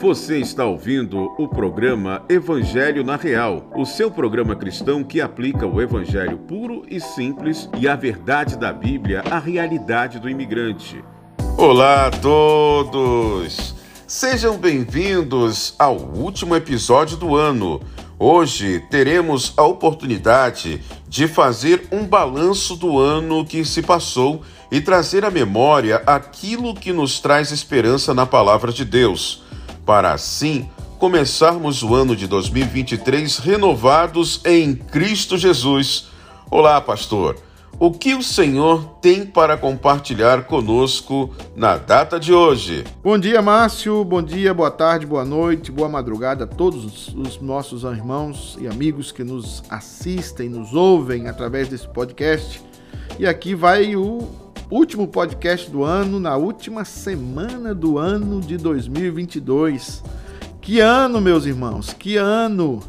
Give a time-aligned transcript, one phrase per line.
[0.00, 5.78] Você está ouvindo o programa Evangelho na Real, o seu programa cristão que aplica o
[5.78, 11.04] evangelho puro e simples e a verdade da Bíblia à realidade do imigrante.
[11.58, 13.74] Olá a todos!
[14.06, 17.78] Sejam bem-vindos ao último episódio do ano.
[18.18, 24.40] Hoje teremos a oportunidade de fazer um balanço do ano que se passou
[24.72, 29.49] e trazer à memória aquilo que nos traz esperança na palavra de Deus
[29.90, 30.68] para assim
[31.00, 36.10] começarmos o ano de 2023 renovados em Cristo Jesus.
[36.48, 37.36] Olá, pastor.
[37.76, 42.84] O que o Senhor tem para compartilhar conosco na data de hoje?
[43.02, 44.04] Bom dia, Márcio.
[44.04, 49.10] Bom dia, boa tarde, boa noite, boa madrugada a todos os nossos irmãos e amigos
[49.10, 52.62] que nos assistem, nos ouvem através desse podcast.
[53.18, 60.02] E aqui vai o último podcast do ano, na última semana do ano de 2022.
[60.60, 62.80] Que ano, meus irmãos, que ano!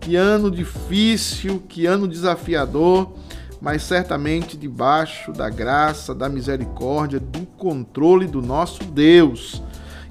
[0.00, 3.12] Que ano difícil, que ano desafiador,
[3.60, 9.62] mas certamente debaixo da graça, da misericórdia, do controle do nosso Deus.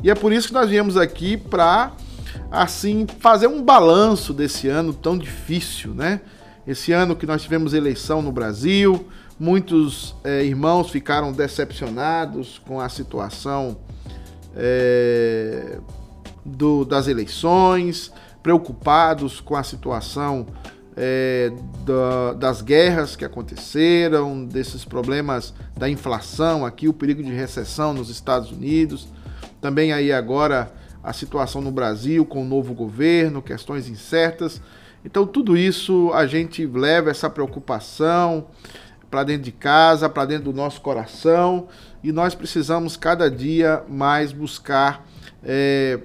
[0.04, 1.94] E é por isso que nós viemos aqui para
[2.52, 6.22] assim fazer um balanço desse ano tão difícil, né?
[6.66, 9.08] Esse ano que nós tivemos eleição no Brasil,
[9.40, 13.78] Muitos é, irmãos ficaram decepcionados com a situação
[14.56, 15.78] é,
[16.44, 20.48] do, das eleições, preocupados com a situação
[20.96, 21.52] é,
[21.86, 28.10] da, das guerras que aconteceram, desses problemas da inflação aqui, o perigo de recessão nos
[28.10, 29.08] Estados Unidos,
[29.62, 34.60] também aí agora a situação no Brasil com o novo governo, questões incertas.
[35.06, 38.48] Então tudo isso a gente leva essa preocupação,
[39.10, 41.68] para dentro de casa, para dentro do nosso coração,
[42.04, 45.06] e nós precisamos cada dia mais buscar
[45.44, 46.00] é,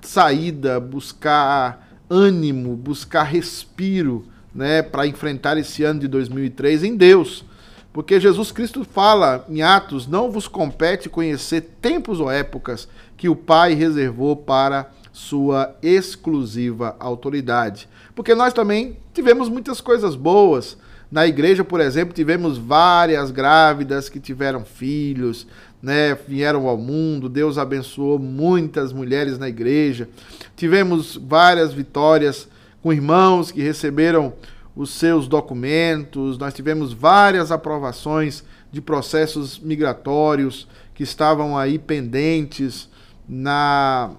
[0.00, 7.44] saída, buscar ânimo, buscar respiro, né, para enfrentar esse ano de 2003 em Deus.
[7.92, 13.36] Porque Jesus Cristo fala em Atos: não vos compete conhecer tempos ou épocas que o
[13.36, 17.88] Pai reservou para sua exclusiva autoridade.
[18.14, 20.76] Porque nós também tivemos muitas coisas boas,
[21.14, 25.46] na igreja, por exemplo, tivemos várias grávidas que tiveram filhos,
[25.80, 27.28] né, vieram ao mundo.
[27.28, 30.08] Deus abençoou muitas mulheres na igreja.
[30.56, 32.48] Tivemos várias vitórias
[32.82, 34.32] com irmãos que receberam
[34.74, 36.36] os seus documentos.
[36.36, 38.42] Nós tivemos várias aprovações
[38.72, 42.90] de processos migratórios que estavam aí pendentes
[43.28, 44.10] na,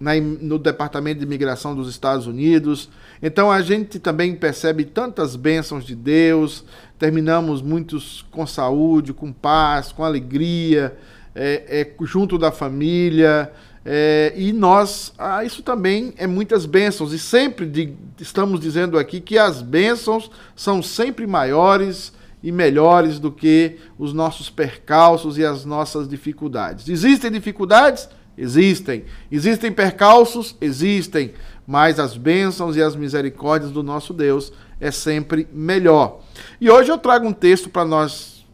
[0.00, 2.90] na no Departamento de Imigração dos Estados Unidos.
[3.22, 6.64] Então a gente também percebe tantas bênçãos de Deus,
[6.98, 10.96] terminamos muitos com saúde, com paz, com alegria,
[11.34, 13.52] é, é junto da família.
[13.84, 19.20] É, e nós, ah, isso também é muitas bênçãos, e sempre de, estamos dizendo aqui
[19.20, 25.64] que as bênçãos são sempre maiores e melhores do que os nossos percalços e as
[25.64, 26.88] nossas dificuldades.
[26.88, 28.08] Existem dificuldades?
[28.36, 29.04] Existem.
[29.30, 30.56] Existem percalços?
[30.60, 31.32] Existem
[31.70, 36.18] mas as bênçãos e as misericórdias do nosso Deus é sempre melhor.
[36.60, 38.44] E hoje eu trago um texto para nós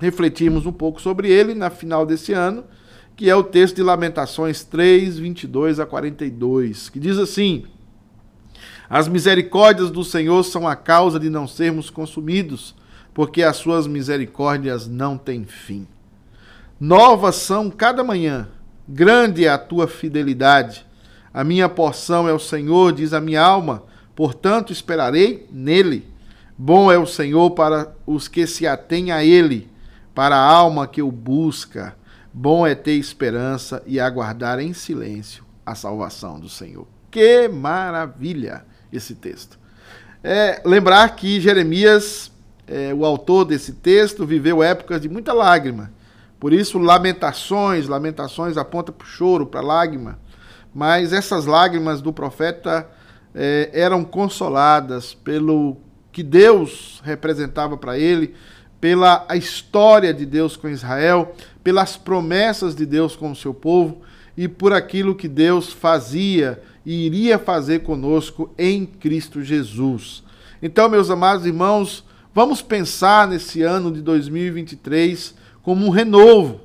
[0.00, 2.64] refletirmos um pouco sobre ele na final desse ano,
[3.14, 7.66] que é o texto de Lamentações 3, 22 a 42, que diz assim:
[8.90, 12.74] As misericórdias do Senhor são a causa de não sermos consumidos,
[13.14, 15.86] porque as suas misericórdias não têm fim.
[16.80, 18.48] Novas são cada manhã,
[18.88, 20.85] grande é a tua fidelidade.
[21.36, 23.82] A minha porção é o Senhor, diz a minha alma,
[24.14, 26.08] portanto esperarei nele.
[26.56, 29.70] Bom é o Senhor para os que se atêm a ele,
[30.14, 31.94] para a alma que o busca.
[32.32, 36.86] Bom é ter esperança e aguardar em silêncio a salvação do Senhor.
[37.10, 39.58] Que maravilha esse texto.
[40.24, 42.32] É, lembrar que Jeremias,
[42.66, 45.92] é, o autor desse texto, viveu épocas de muita lágrima.
[46.40, 50.18] Por isso, lamentações, lamentações aponta para o choro, para a lágrima
[50.76, 52.86] mas essas lágrimas do profeta
[53.34, 55.78] eh, eram consoladas pelo
[56.12, 58.34] que Deus representava para ele,
[58.78, 61.34] pela a história de Deus com Israel,
[61.64, 64.02] pelas promessas de Deus com o seu povo
[64.36, 70.22] e por aquilo que Deus fazia e iria fazer conosco em Cristo Jesus.
[70.60, 76.60] Então, meus amados irmãos, vamos pensar nesse ano de 2023 como um renovo,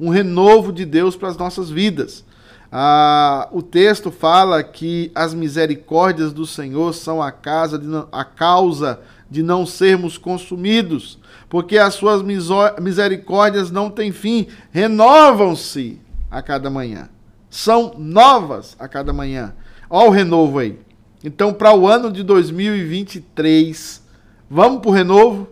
[0.00, 2.24] um renovo de Deus para as nossas vidas.
[2.74, 9.00] Ah, o texto fala que as misericórdias do Senhor são a, casa de, a causa
[9.30, 11.18] de não sermos consumidos,
[11.50, 12.22] porque as suas
[12.80, 17.10] misericórdias não têm fim, renovam-se a cada manhã.
[17.50, 19.52] são novas a cada manhã.
[19.90, 20.78] Olha o renovo aí.
[21.22, 24.02] Então, para o ano de 2023,
[24.48, 25.46] vamos para o renovo,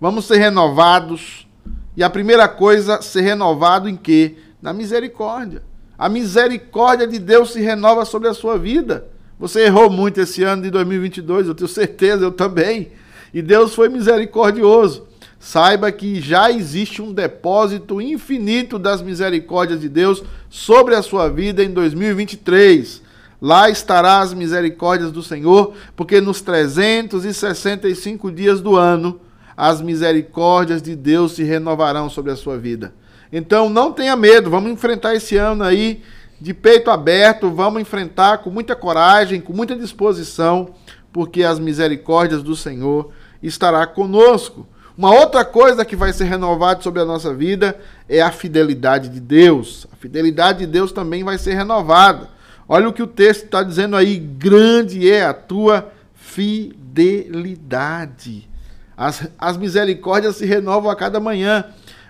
[0.00, 1.46] vamos ser renovados.
[1.94, 4.38] E a primeira coisa, ser renovado em quê?
[4.62, 5.62] Na misericórdia.
[5.98, 9.06] A misericórdia de Deus se renova sobre a sua vida.
[9.38, 12.92] Você errou muito esse ano de 2022, eu tenho certeza, eu também.
[13.32, 15.06] E Deus foi misericordioso.
[15.38, 21.62] Saiba que já existe um depósito infinito das misericórdias de Deus sobre a sua vida
[21.62, 23.02] em 2023.
[23.42, 29.20] Lá estará as misericórdias do Senhor, porque nos 365 dias do ano
[29.56, 32.94] as misericórdias de Deus se renovarão sobre a sua vida.
[33.36, 36.04] Então não tenha medo, vamos enfrentar esse ano aí
[36.40, 40.68] de peito aberto, vamos enfrentar com muita coragem, com muita disposição,
[41.12, 43.10] porque as misericórdias do Senhor
[43.42, 44.64] estará conosco.
[44.96, 47.76] Uma outra coisa que vai ser renovada sobre a nossa vida
[48.08, 49.84] é a fidelidade de Deus.
[49.92, 52.28] A fidelidade de Deus também vai ser renovada.
[52.68, 58.48] Olha o que o texto está dizendo aí: grande é a tua fidelidade.
[58.96, 61.64] As, as misericórdias se renovam a cada manhã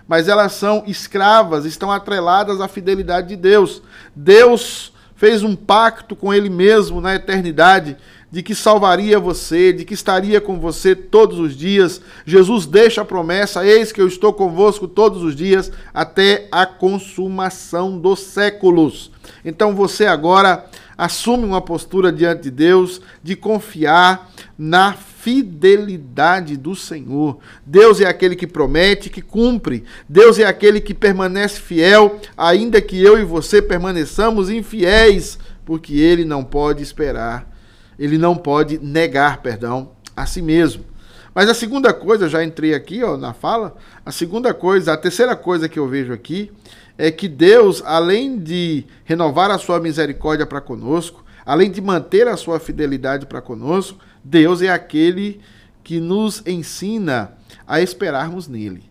[0.07, 3.81] mas elas são escravas, estão atreladas à fidelidade de Deus.
[4.15, 7.97] Deus fez um pacto com Ele mesmo na eternidade
[8.31, 12.01] de que salvaria você, de que estaria com você todos os dias.
[12.25, 17.97] Jesus deixa a promessa: eis que eu estou convosco todos os dias até a consumação
[17.97, 19.09] dos séculos.
[19.43, 20.65] Então você agora
[20.97, 24.93] assume uma postura diante de Deus de confiar na
[25.25, 27.39] fidelidade do Senhor.
[27.65, 29.83] Deus é aquele que promete, que cumpre.
[30.07, 36.23] Deus é aquele que permanece fiel, ainda que eu e você permaneçamos infiéis, porque ele
[36.23, 37.51] não pode esperar,
[37.97, 40.85] ele não pode negar, perdão, a si mesmo.
[41.33, 43.75] Mas a segunda coisa, já entrei aqui ó, na fala,
[44.05, 46.51] a segunda coisa, a terceira coisa que eu vejo aqui
[46.99, 52.35] é que Deus, além de renovar a sua misericórdia para conosco, além de manter a
[52.35, 55.39] sua fidelidade para conosco, Deus é aquele
[55.83, 57.33] que nos ensina
[57.67, 58.83] a esperarmos nele.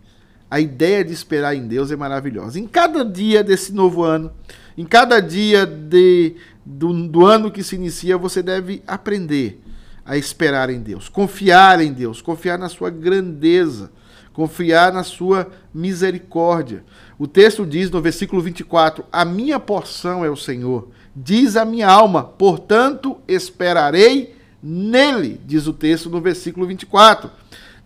[0.51, 2.61] A ideia de esperar em Deus é maravilhosa.
[2.61, 4.31] Em cada dia desse novo ano,
[4.79, 9.61] em cada dia de, do, do ano que se inicia, você deve aprender
[10.05, 13.91] a esperar em Deus, confiar em Deus, confiar na sua grandeza,
[14.33, 16.85] confiar na sua misericórdia.
[17.19, 21.88] O texto diz no versículo 24: A minha porção é o Senhor, diz a minha
[21.88, 27.31] alma, portanto esperarei nele, diz o texto no versículo 24.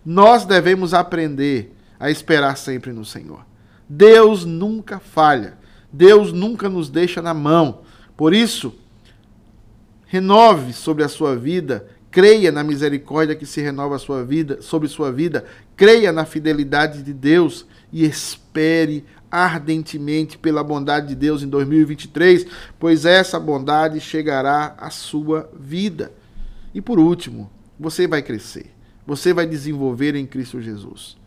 [0.05, 3.45] Nós devemos aprender a esperar sempre no Senhor.
[3.87, 5.57] Deus nunca falha,
[5.91, 7.81] Deus nunca nos deixa na mão.
[8.15, 8.73] Por isso,
[10.05, 15.11] renove sobre a sua vida creia na misericórdia que se renova sua vida, sobre sua
[15.11, 15.45] vida,
[15.75, 22.45] creia na fidelidade de Deus e espere ardentemente pela bondade de Deus em 2023,
[22.79, 26.11] pois essa bondade chegará à sua vida.
[26.73, 27.49] E por último,
[27.79, 28.73] você vai crescer,
[29.05, 31.17] você vai desenvolver em Cristo Jesus.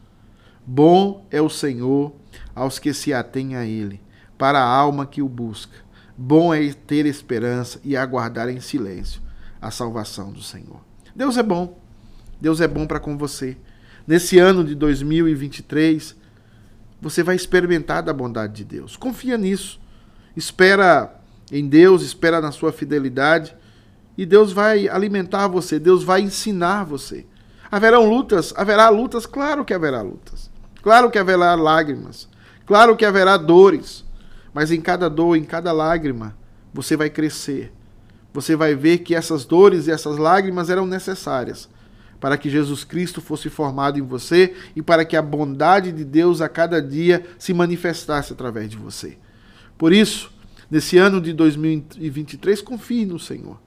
[0.64, 2.12] Bom é o Senhor
[2.54, 4.00] aos que se atêm a Ele,
[4.38, 5.76] para a alma que o busca.
[6.16, 9.20] Bom é ter esperança e aguardar em silêncio
[9.60, 10.80] a salvação do Senhor.
[11.14, 11.78] Deus é bom.
[12.40, 13.56] Deus é bom para com você.
[14.06, 16.16] Nesse ano de 2023,
[17.02, 18.96] você vai experimentar da bondade de Deus.
[18.96, 19.78] Confia nisso.
[20.34, 21.20] Espera
[21.50, 23.54] em Deus, espera na sua fidelidade
[24.16, 27.26] e Deus vai alimentar você, Deus vai ensinar você.
[27.70, 30.50] Haverão lutas, haverá lutas, claro que haverá lutas.
[30.82, 32.28] Claro que haverá lágrimas.
[32.64, 34.04] Claro que haverá dores.
[34.54, 36.36] Mas em cada dor, em cada lágrima,
[36.72, 37.72] você vai crescer
[38.32, 41.68] você vai ver que essas dores e essas lágrimas eram necessárias
[42.22, 46.40] para que Jesus Cristo fosse formado em você e para que a bondade de Deus
[46.40, 49.18] a cada dia se manifestasse através de você.
[49.76, 50.32] Por isso,
[50.70, 53.60] nesse ano de 2023, confie no Senhor.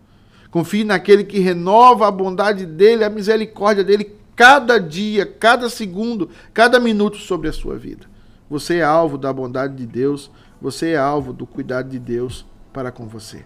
[0.49, 6.79] Confie naquele que renova a bondade dele, a misericórdia dele cada dia, cada segundo, cada
[6.79, 8.07] minuto sobre a sua vida.
[8.49, 10.31] Você é alvo da bondade de Deus,
[10.61, 13.45] você é alvo do cuidado de Deus para com você.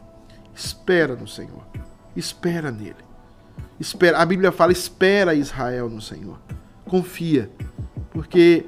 [0.53, 1.65] Espera no Senhor.
[2.15, 3.08] Espera nele.
[3.79, 4.17] Espera.
[4.19, 6.37] A Bíblia fala: espera Israel no Senhor.
[6.85, 7.49] Confia,
[8.11, 8.65] porque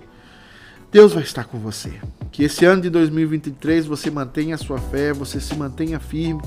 [0.91, 2.00] Deus vai estar com você.
[2.31, 6.41] Que esse ano de 2023 você mantenha a sua fé, você se mantenha firme,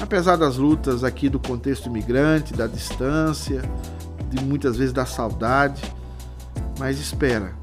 [0.00, 3.62] apesar das lutas aqui do contexto imigrante, da distância,
[4.28, 5.82] de muitas vezes da saudade.
[6.78, 7.54] Mas espera,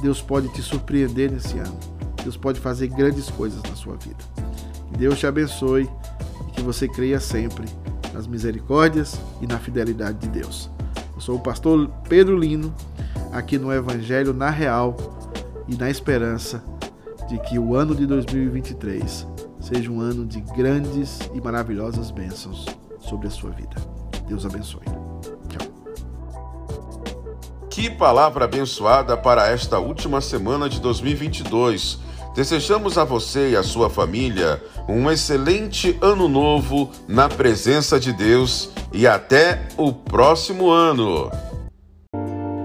[0.00, 1.78] Deus pode te surpreender nesse ano.
[2.22, 4.24] Deus pode fazer grandes coisas na sua vida.
[4.96, 5.88] Deus te abençoe
[6.54, 7.66] que você creia sempre
[8.18, 10.68] nas misericórdias e na fidelidade de Deus.
[11.14, 12.74] Eu sou o pastor Pedro Lino,
[13.32, 14.96] aqui no Evangelho na Real
[15.68, 16.60] e na esperança
[17.28, 19.24] de que o ano de 2023
[19.60, 22.66] seja um ano de grandes e maravilhosas bênçãos
[22.98, 23.76] sobre a sua vida.
[24.26, 24.82] Deus abençoe.
[25.48, 25.68] Tchau.
[27.70, 32.00] Que palavra abençoada para esta última semana de 2022.
[32.38, 38.70] Desejamos a você e a sua família um excelente ano novo na presença de Deus
[38.92, 41.32] e até o próximo ano.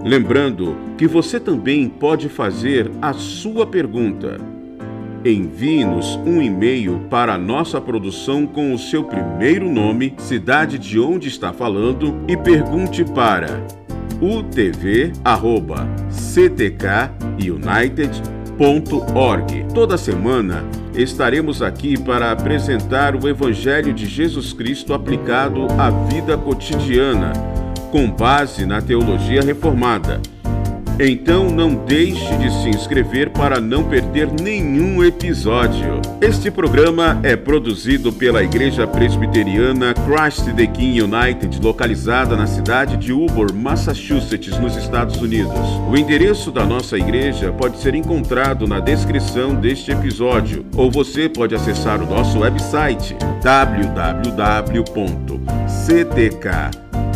[0.03, 4.39] Lembrando que você também pode fazer a sua pergunta.
[5.25, 11.29] Envie-nos um e-mail para a nossa produção com o seu primeiro nome, cidade de onde
[11.29, 13.65] está falando e pergunte para
[18.57, 19.65] utv@ctkunited.org.
[19.73, 20.63] Toda semana
[20.95, 27.33] estaremos aqui para apresentar o evangelho de Jesus Cristo aplicado à vida cotidiana
[27.91, 30.21] com base na teologia reformada.
[30.99, 35.99] Então não deixe de se inscrever para não perder nenhum episódio.
[36.21, 43.11] Este programa é produzido pela Igreja Presbiteriana Christ the King United, localizada na cidade de
[43.11, 45.57] Ubor, Massachusetts, nos Estados Unidos.
[45.89, 51.55] O endereço da nossa igreja pode ser encontrado na descrição deste episódio, ou você pode
[51.55, 54.83] acessar o nosso website www.ctk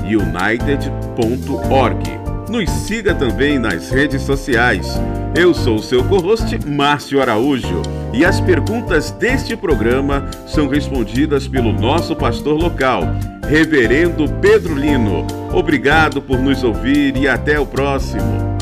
[0.08, 2.27] united.org.
[2.50, 4.88] Nos siga também nas redes sociais.
[5.36, 7.82] Eu sou o seu co-host, Márcio Araújo,
[8.14, 13.04] e as perguntas deste programa são respondidas pelo nosso pastor local,
[13.50, 15.28] Reverendo Pedro Lino.
[15.54, 18.57] Obrigado por nos ouvir e até o próximo.